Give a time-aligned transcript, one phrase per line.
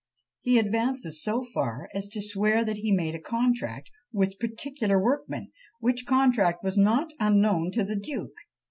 [0.39, 5.51] He advances so far, as to swear that he made a contract with particular workmen,
[5.79, 8.33] which contract was not unknown to the duke.